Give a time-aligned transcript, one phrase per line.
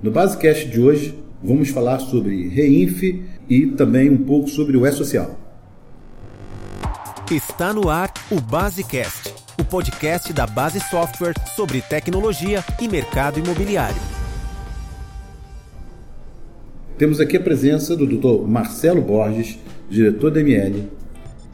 [0.00, 3.02] No Basecast de hoje, vamos falar sobre Reinf
[3.50, 5.36] e também um pouco sobre o E-Social.
[7.28, 14.00] Está no ar o Basecast, o podcast da Base Software sobre tecnologia e mercado imobiliário.
[16.96, 18.46] Temos aqui a presença do Dr.
[18.46, 19.58] Marcelo Borges,
[19.90, 20.84] diretor da ML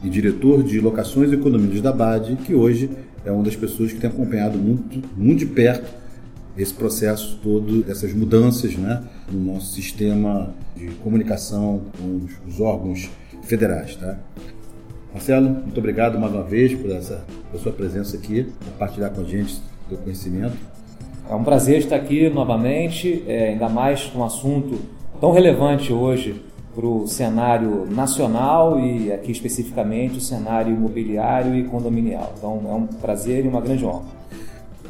[0.03, 2.91] e diretor de locações e condomínios da BAD, que hoje
[3.25, 6.04] é uma das pessoas que tem acompanhado muito, muito de perto
[6.57, 13.09] esse processo todo, essas mudanças né, no nosso sistema de comunicação com os, os órgãos
[13.43, 13.95] federais.
[13.95, 14.17] Tá?
[15.13, 19.23] Marcelo, muito obrigado mais uma vez por essa por sua presença aqui, compartilhar com a
[19.23, 20.55] gente seu conhecimento.
[21.29, 24.79] É um prazer estar aqui novamente, é, ainda mais um assunto
[25.19, 26.41] tão relevante hoje
[26.75, 32.33] para o cenário nacional e aqui especificamente o cenário imobiliário e condominial.
[32.37, 34.03] Então é um prazer e uma grande honra.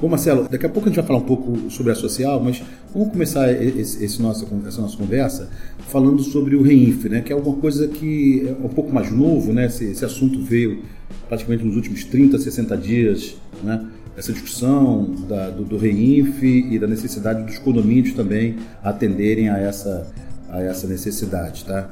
[0.01, 2.61] Bom, Marcelo, daqui a pouco a gente vai falar um pouco sobre a social, mas
[2.93, 5.49] vamos começar esse, esse nossa, essa nossa conversa
[5.87, 9.53] falando sobre o Reinf, né, que é uma coisa que é um pouco mais novo,
[9.53, 10.83] né, esse, esse assunto veio
[11.29, 13.85] praticamente nos últimos 30, 60 dias, né,
[14.17, 20.11] essa discussão da, do, do Reinf e da necessidade dos condomínios também atenderem a essa,
[20.49, 21.63] a essa necessidade.
[21.63, 21.89] Tá?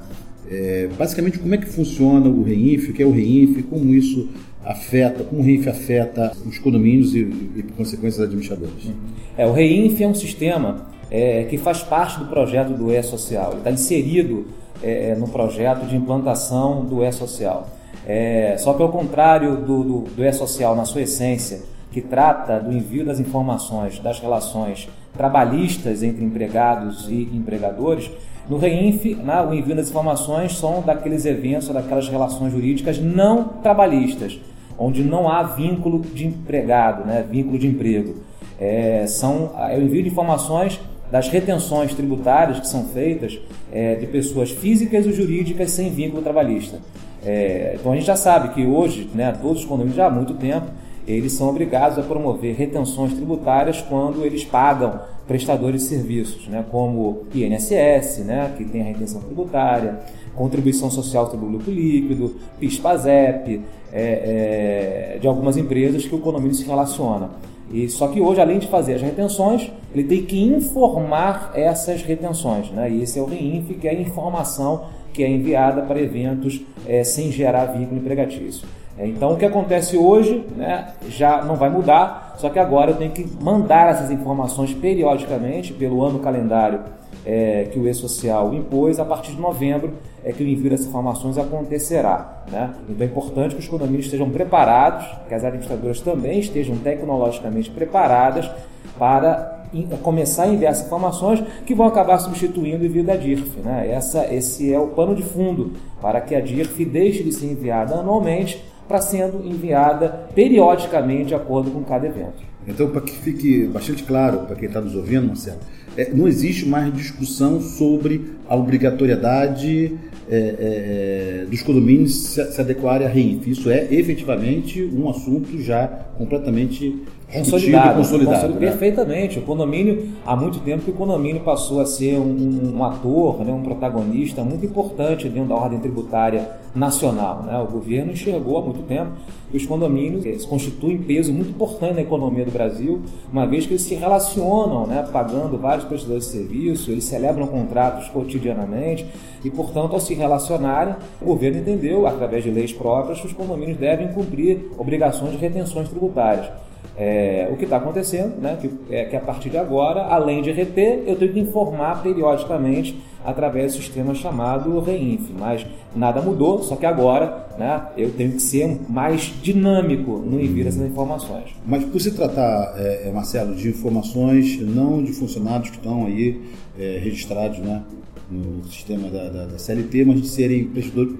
[0.49, 4.29] É, basicamente, como é que funciona o Reinf, o que é o Reinf, como isso
[4.65, 8.91] afeta, como o REINF afeta os condomínios e, e por consequência, os administradores?
[9.37, 13.51] É, o REINF é um sistema é, que faz parte do projeto do E-Social.
[13.51, 14.45] Ele está inserido
[14.81, 17.69] é, é, no projeto de implantação do E-Social.
[18.05, 22.71] É, só que ao contrário do, do, do E-Social na sua essência, que trata do
[22.71, 28.09] envio das informações das relações trabalhistas entre empregados e empregadores,
[28.49, 34.39] no REINF, né, o envio das informações são daqueles eventos, daquelas relações jurídicas não trabalhistas,
[34.77, 38.15] onde não há vínculo de empregado, né, vínculo de emprego.
[38.59, 40.79] É, são, é o envio de informações
[41.11, 43.39] das retenções tributárias que são feitas
[43.71, 46.79] é, de pessoas físicas e jurídicas sem vínculo trabalhista.
[47.25, 50.33] É, então a gente já sabe que hoje, né, todos os condomínios já há muito
[50.33, 50.67] tempo,
[51.07, 57.23] eles são obrigados a promover retenções tributárias quando eles pagam prestadores de serviços, né, como
[57.33, 59.99] INSS, né, que tem a retenção tributária,
[60.35, 66.55] contribuição social sobre o lucro líquido, PIS-PASEP, é, é, de algumas empresas que o condomínio
[66.55, 67.29] se relaciona.
[67.71, 72.69] E, só que hoje, além de fazer as retenções, ele tem que informar essas retenções.
[72.71, 72.91] Né?
[72.91, 77.03] E esse é o REINF, que é a informação que é enviada para eventos é,
[77.03, 78.67] sem gerar vínculo empregatício.
[78.97, 82.95] É, então, o que acontece hoje né, já não vai mudar, só que agora eu
[82.95, 86.81] tenho que mandar essas informações periodicamente pelo ano calendário
[87.25, 89.93] é, que o E-Social impôs, a partir de novembro
[90.23, 92.43] é que o envio dessas informações acontecerá.
[92.51, 92.71] Né?
[92.89, 98.49] Então é importante que os condomínios estejam preparados, que as administradoras também estejam tecnologicamente preparadas
[98.97, 99.63] para
[100.03, 103.59] começar a enviar essas informações que vão acabar substituindo o envio da DIRF.
[103.61, 103.89] Né?
[103.91, 105.71] Essa, esse é o pano de fundo
[106.01, 111.71] para que a DIRF deixe de ser enviada anualmente para sendo enviada periodicamente de acordo
[111.71, 112.53] com cada evento.
[112.67, 115.59] Então, para que fique bastante claro para quem está nos ouvindo, Marcelo,
[115.97, 119.97] é, não existe mais discussão sobre a obrigatoriedade
[120.29, 123.49] é, é, dos condomínios se, se adequarem à REINF.
[123.49, 125.87] Isso é efetivamente um assunto já
[126.17, 127.03] completamente
[127.33, 128.59] consolidado, consolidado né?
[128.59, 129.39] perfeitamente.
[129.39, 133.51] O condomínio, há muito tempo que o condomínio passou a ser um, um ator, né,
[133.51, 137.43] um protagonista muito importante dentro da ordem tributária nacional.
[137.43, 137.57] Né?
[137.57, 139.11] O governo enxergou há muito tempo
[139.49, 143.83] que os condomínios constituem peso muito importante na economia do Brasil, uma vez que eles
[143.83, 148.09] se relacionam, né, pagando vários prestadores de serviço, eles celebram contratos
[148.43, 149.05] cotidianamente
[149.43, 153.77] e, portanto, ao se relacionarem, o governo entendeu, através de leis próprias, que os condomínios
[153.77, 156.49] devem cumprir obrigações de retenções tributárias.
[156.95, 160.51] É, o que está acontecendo, né, que, é que a partir de agora, além de
[160.51, 165.31] reter, eu tenho que informar periodicamente através do sistema chamado REINF.
[165.39, 165.65] Mas
[165.95, 170.85] nada mudou, só que agora né, eu tenho que ser mais dinâmico no envio dessas
[170.85, 171.55] informações.
[171.65, 176.41] Mas por se tratar, é, é, Marcelo, de informações não de funcionários que estão aí
[176.77, 177.83] é, registrados né,
[178.29, 180.69] no sistema da, da, da, CLT, mas de serem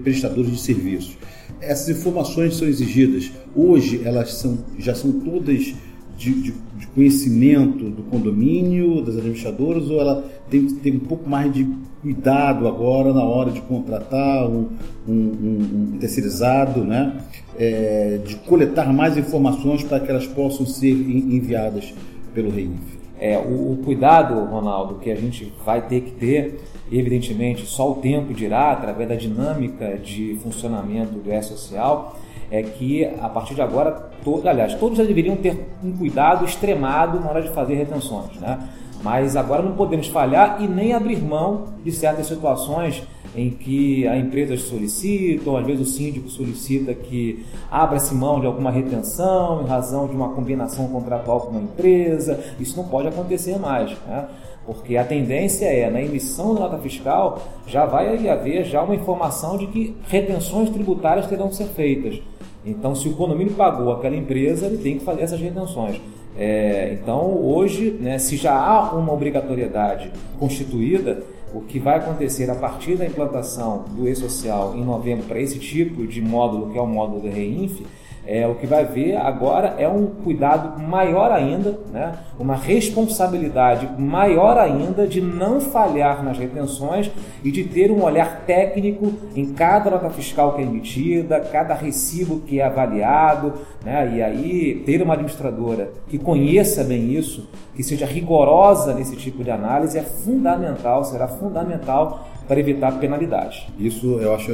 [0.02, 1.16] prestadores de serviços.
[1.60, 3.30] Essas informações são exigidas.
[3.54, 5.74] Hoje elas são, já são todas
[6.16, 11.28] de, de, de conhecimento do condomínio, das administradoras, ou ela tem que ter um pouco
[11.28, 11.66] mais de
[12.02, 14.68] cuidado agora na hora de contratar um,
[15.08, 17.20] um, um, um terceirizado, né?
[17.56, 21.94] É, de coletar mais informações para que elas possam ser enviadas
[22.34, 23.03] pelo REINF?
[23.26, 26.60] É, o, o, cuidado, Ronaldo, que a gente vai ter que ter,
[26.92, 32.18] evidentemente, só o tempo dirá, através da dinâmica de funcionamento do E-Social,
[32.50, 33.92] é que a partir de agora,
[34.22, 38.36] todo, aliás, todos já deveriam ter um cuidado extremado na hora de fazer retenções.
[38.38, 38.58] Né?
[39.02, 43.02] Mas agora não podemos falhar e nem abrir mão de certas situações
[43.36, 48.46] em que a empresa solicita, ou às vezes o síndico solicita que abra-se mão de
[48.46, 52.38] alguma retenção em razão de uma combinação contratual com uma empresa.
[52.60, 53.90] Isso não pode acontecer mais.
[54.06, 54.28] Né?
[54.64, 59.58] Porque a tendência é, na emissão da nota fiscal, já vai haver já uma informação
[59.58, 62.20] de que retenções tributárias terão que ser feitas.
[62.64, 66.00] Então, se o condomínio pagou aquela empresa, ele tem que fazer essas retenções.
[66.36, 71.22] É, então, hoje, né, se já há uma obrigatoriedade constituída,
[71.54, 76.04] o que vai acontecer a partir da implantação do e-social em novembro para esse tipo
[76.06, 77.86] de módulo, que é o módulo do REINF,
[78.26, 82.14] é, o que vai ver agora é um cuidado maior ainda, né?
[82.38, 87.10] uma responsabilidade maior ainda de não falhar nas retenções
[87.42, 92.40] e de ter um olhar técnico em cada nota fiscal que é emitida, cada recibo
[92.40, 93.52] que é avaliado,
[93.84, 94.12] né?
[94.16, 99.50] e aí ter uma administradora que conheça bem isso, que seja rigorosa nesse tipo de
[99.50, 103.66] análise é fundamental, será fundamental para evitar penalidades.
[103.78, 104.50] Isso eu acho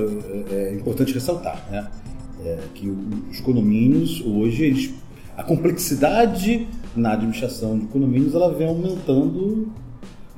[0.50, 1.86] é, é importante ressaltar, né?
[2.44, 2.88] É, que
[3.30, 4.94] os condomínios hoje eles,
[5.36, 9.68] a complexidade na administração de condomínios ela vem aumentando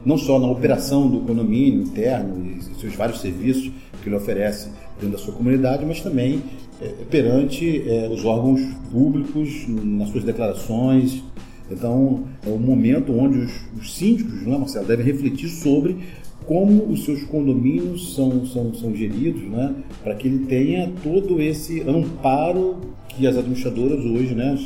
[0.04, 3.70] não só na operação do condomínio interno e seus vários serviços
[4.02, 4.68] que ele oferece
[5.00, 6.42] dentro da sua comunidade, mas também
[6.80, 8.60] é, perante é, os órgãos
[8.90, 11.22] públicos nas suas declarações.
[11.70, 15.98] Então, é um momento onde os, os síndicos, não é, Marcelo, devem refletir sobre
[16.46, 21.80] como os seus condomínios são, são, são geridos, né, para que ele tenha todo esse
[21.82, 24.58] amparo que as administradoras hoje né,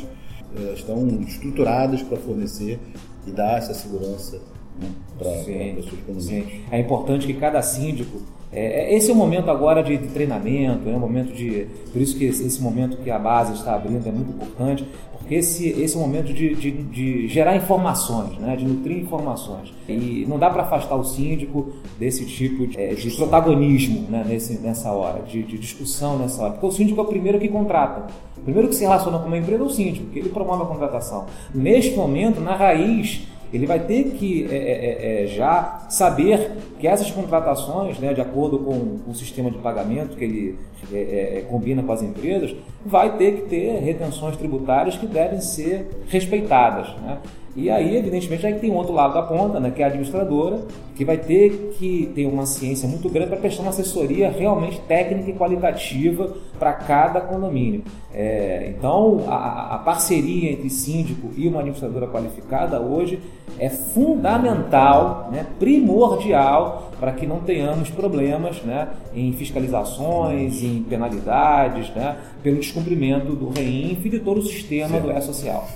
[0.55, 2.79] eh, estão estruturadas para fornecer
[3.25, 4.41] e dar essa segurança
[4.79, 6.25] né, para os seus condomínios.
[6.25, 6.61] Sim.
[6.71, 8.21] É importante que cada síndico
[8.51, 11.67] é, esse é o momento agora de, de treinamento, é um momento de.
[11.91, 15.35] Por isso que esse, esse, momento que a base está abrindo é muito importante, porque
[15.35, 18.55] esse, esse é o momento de, de, de gerar informações, né?
[18.55, 19.73] de nutrir informações.
[19.89, 24.23] E não dá para afastar o síndico desse tipo de, é, de protagonismo né?
[24.25, 26.53] Nesse, nessa hora, de, de, discussão nessa hora.
[26.53, 28.07] Porque o síndico é o primeiro que contrata.
[28.37, 30.65] O primeiro que se relaciona com uma empresa é o síndico, que ele promove a
[30.65, 31.25] contratação.
[31.53, 36.87] Neste momento, na raiz ele vai ter que é, é, é, é, já saber que
[36.87, 40.59] essas contratações, né, de acordo com o sistema de pagamento que ele
[40.91, 42.55] é, é, combina com as empresas,
[42.85, 46.89] vai ter que ter retenções tributárias que devem ser respeitadas.
[47.01, 47.17] Né?
[47.57, 50.59] E aí, evidentemente, aí tem um outro lado da ponta, né, que é a administradora,
[50.95, 55.31] que vai ter que ter uma ciência muito grande para prestar uma assessoria realmente técnica
[55.31, 57.81] e qualitativa para cada condomínio.
[58.13, 63.19] É, então, a, a, parceria entre síndico e uma administradora qualificada hoje
[63.57, 72.17] é fundamental, né, primordial, para que não tenhamos problemas né, em fiscalizações, em penalidades, né,
[72.43, 75.67] pelo descumprimento do REINF e de todo o sistema do E-Social.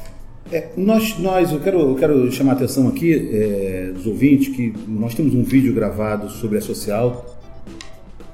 [0.51, 4.73] É, nós, nós, eu quero, eu quero chamar a atenção aqui é, dos ouvintes que
[4.85, 7.25] nós temos um vídeo gravado sobre a social,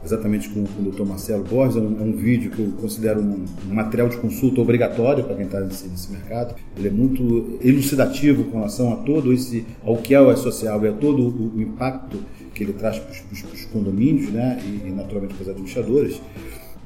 [0.03, 1.03] exatamente com, com o Dr.
[1.03, 4.59] Marcelo Borges, é um, é um, vídeo que eu considero um, um material de consulta
[4.59, 6.55] obrigatório para quem está nesse, nesse, mercado.
[6.75, 10.87] Ele é muito elucidativo com relação a todo esse, ao que é o social e
[10.87, 12.17] a todo o, o impacto
[12.55, 16.19] que ele traz para os condomínios, né, e, e naturalmente para as administradoras.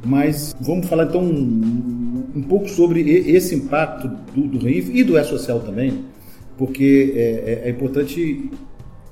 [0.03, 1.23] Mas vamos falar então
[2.35, 6.05] um, pouco sobre esse impacto do, do RIF e do E-Social também,
[6.57, 8.49] porque é, é, é, importante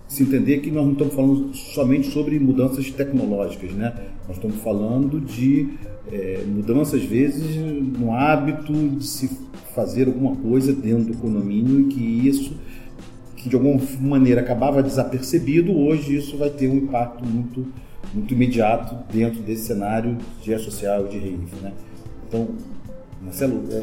[0.07, 3.93] se entender que nós não estamos falando somente sobre mudanças tecnológicas, né?
[4.27, 5.69] Nós estamos falando de
[6.11, 9.29] é, mudanças, às vezes, no hábito de se
[9.75, 12.57] fazer alguma coisa dentro do condomínio e que isso,
[13.35, 17.67] que de alguma maneira acabava desapercebido, hoje isso vai ter um impacto muito
[18.13, 21.55] muito imediato dentro desse cenário de social e de RIF.
[21.61, 21.73] Né?
[22.27, 22.47] Então,
[23.21, 23.75] Marcelo, é,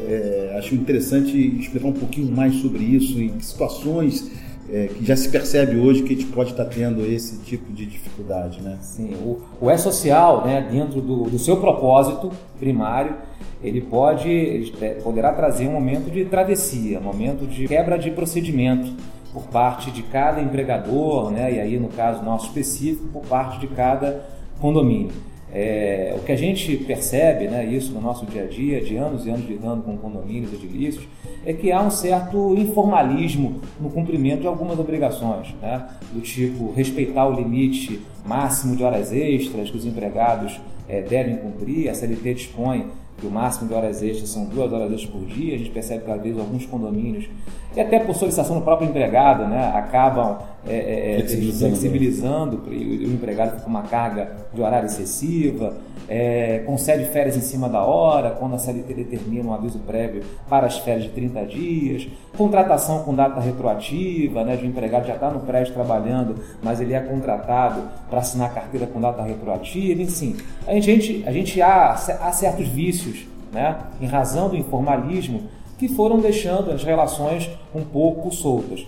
[0.53, 4.31] é, acho interessante explicar um pouquinho mais sobre isso, em situações
[4.69, 7.85] é, que já se percebe hoje que a gente pode estar tendo esse tipo de
[7.85, 8.61] dificuldade.
[8.61, 8.77] Né?
[8.81, 13.15] Sim, o, o E-Social, né, dentro do, do seu propósito primário,
[13.63, 14.71] ele pode ele
[15.03, 18.93] poderá trazer um momento de travessia, um momento de quebra de procedimento
[19.33, 23.67] por parte de cada empregador, né, e aí no caso nosso específico, por parte de
[23.67, 24.25] cada
[24.59, 25.11] condomínio.
[25.59, 29.25] É, o que a gente percebe, né, isso no nosso dia a dia, de anos
[29.25, 31.07] e anos lidando com condomínios edilícios,
[31.43, 37.25] é que há um certo informalismo no cumprimento de algumas obrigações, né, do tipo respeitar
[37.27, 42.91] o limite máximo de horas extras que os empregados é, devem cumprir, a CLT dispõe
[43.17, 45.55] que o máximo de horas extras são duas horas extras por dia.
[45.55, 47.27] A gente percebe que às vezes alguns condomínios,
[47.75, 53.13] e até por solicitação do próprio empregado, né, acabam é, é, flexibilizando, flexibilizando o, o
[53.13, 55.77] empregado com uma carga de horário excessiva,
[56.09, 60.65] é, concede férias em cima da hora, quando a CLT determina um aviso prévio para
[60.65, 65.29] as férias de 30 dias, contratação com data retroativa, né, de um empregado já está
[65.29, 70.37] no prédio trabalhando, mas ele é contratado para assinar a carteira com data retroativa, enfim.
[70.65, 75.43] A gente, a gente há, há certos vícios, né, em razão do informalismo,
[75.77, 78.85] que foram deixando as relações um pouco soltas.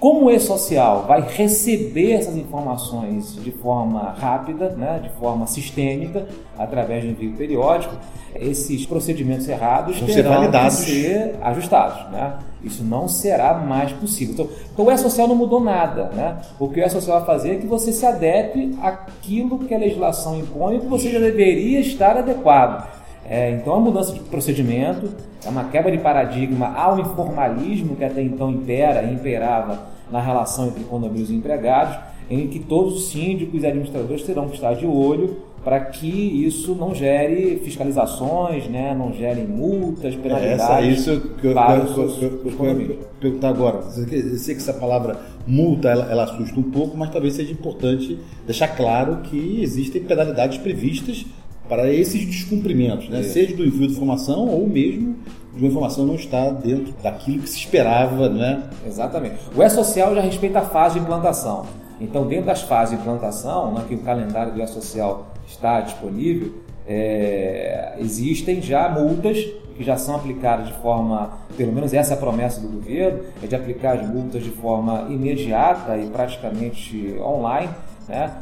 [0.00, 6.26] Como o e-social vai receber essas informações de forma rápida, né, de forma sistêmica,
[6.56, 7.96] através de envio periódico,
[8.34, 12.12] esses procedimentos errados Vão terão ser que ser ajustados.
[12.12, 12.34] Né?
[12.62, 14.34] Isso não será mais possível.
[14.34, 16.10] Então, então o e-social não mudou nada.
[16.14, 16.38] Né?
[16.60, 20.38] O que o e-social vai fazer é que você se adeque àquilo que a legislação
[20.38, 22.97] impõe e que você já deveria estar adequado.
[23.28, 25.10] É, então, a mudança de procedimento
[25.44, 30.68] é uma quebra de paradigma ao informalismo que até então impera e imperava na relação
[30.68, 31.96] entre condomínios e empregados,
[32.30, 36.06] em que todos os síndicos e administradores terão que estar de olho para que
[36.46, 40.70] isso não gere fiscalizações, né, não gere multas, penalidades.
[40.70, 43.78] É isso que eu, eu, perguntar agora.
[43.78, 48.18] Eu sei que essa palavra multa ela, ela assusta um pouco, mas talvez seja importante
[48.46, 51.26] deixar claro que existem penalidades previstas
[51.68, 53.22] para esses descumprimentos, né?
[53.22, 55.16] seja do envio de informação ou mesmo
[55.54, 58.28] de uma informação não estar dentro daquilo que se esperava.
[58.28, 58.62] Né?
[58.86, 59.36] Exatamente.
[59.54, 61.66] O E-Social já respeita a fase de implantação.
[62.00, 66.54] Então, dentro das fases de implantação, né, que o calendário do E-Social está disponível,
[66.86, 69.36] é, existem já multas
[69.76, 73.46] que já são aplicadas de forma, pelo menos essa é a promessa do governo, é
[73.46, 77.70] de aplicar as multas de forma imediata e praticamente online,
[78.08, 78.32] né,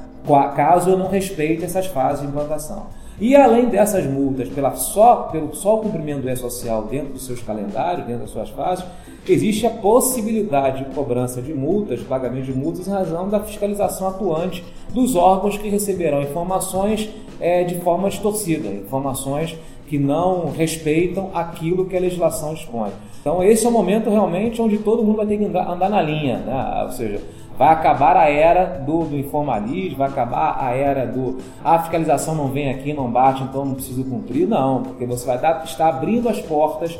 [0.54, 2.86] caso eu não respeite essas fases de implantação.
[3.18, 8.06] E além dessas multas, pela só, pelo só cumprimento do E-Social dentro dos seus calendários,
[8.06, 8.84] dentro das suas fases,
[9.26, 14.62] existe a possibilidade de cobrança de multas, pagamento de multas, em razão da fiscalização atuante
[14.92, 17.08] dos órgãos que receberão informações
[17.40, 19.56] é, de forma distorcida, informações
[19.88, 22.90] que não respeitam aquilo que a legislação expõe.
[23.26, 26.38] Então, esse é o momento realmente onde todo mundo vai ter que andar, na linha,
[26.38, 26.82] né?
[26.84, 27.20] ou seja,
[27.58, 32.48] Vai acabar a era do, do, informalismo, vai acabar a era do a fiscalização não
[32.48, 34.46] vem aqui, não bate, então não preciso cumprir.
[34.46, 36.96] Não, porque você vai dar, estar abrindo as portas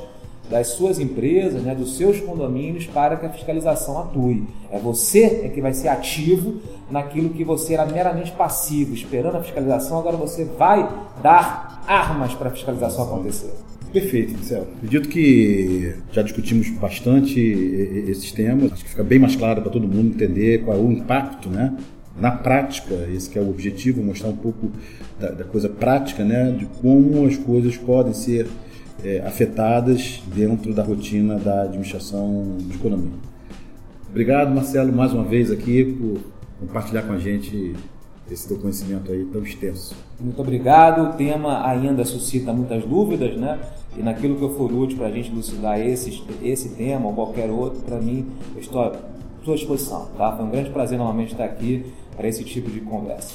[0.50, 4.49] das suas empresas, né, dos seus condomínios para que a fiscalização atue.
[4.71, 6.54] É você é que vai ser ativo
[6.90, 10.88] naquilo que você era meramente passivo, esperando a fiscalização, agora você vai
[11.23, 13.52] dar armas para a fiscalização acontecer.
[13.97, 14.67] Perfeito, Marcelo.
[14.76, 18.71] Acredito que já discutimos bastante esses temas.
[18.71, 21.75] Acho que fica bem mais claro para todo mundo entender qual é o impacto, né?
[22.21, 24.71] Na prática, esse é o objetivo, mostrar um pouco
[25.19, 26.50] da, da coisa prática, né?
[26.50, 28.47] De como as coisas podem ser
[29.03, 33.19] é, afetadas dentro da rotina da administração de economia.
[34.11, 36.21] Obrigado, Marcelo, mais uma vez aqui por
[36.61, 37.73] compartilhar com a gente
[38.30, 39.95] esse teu conhecimento aí tão extenso.
[40.18, 41.11] Muito obrigado.
[41.11, 43.59] O tema ainda suscita muitas dúvidas, né?
[43.97, 47.50] E naquilo que eu for útil para a gente elucidar esse, esse tema ou qualquer
[47.50, 48.92] outro, para mim, eu estou à
[49.45, 50.09] sua disposição.
[50.18, 50.37] Tá?
[50.37, 53.35] Foi um grande prazer novamente estar aqui para esse tipo de conversa.